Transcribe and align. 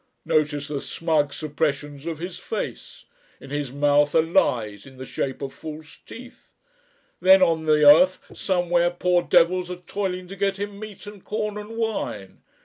Notice 0.25 0.67
the 0.69 0.81
smug 0.81 1.31
suppressions 1.31 2.07
of 2.07 2.17
his 2.17 2.39
face. 2.39 3.05
In 3.39 3.51
his 3.51 3.71
mouth 3.71 4.15
are 4.15 4.23
Lies 4.23 4.87
in 4.87 4.97
the 4.97 5.05
shape 5.05 5.43
of 5.43 5.53
false 5.53 5.99
teeth. 6.07 6.55
Then 7.19 7.43
on 7.43 7.65
the 7.65 7.85
earth 7.87 8.19
somewhere 8.33 8.89
poor 8.89 9.21
devils 9.21 9.69
are 9.69 9.83
toiling 9.85 10.27
to 10.29 10.35
get 10.35 10.57
him 10.57 10.79
meat 10.79 11.05
and 11.05 11.23
corn 11.23 11.55
and 11.55 11.77
wine. 11.77 12.41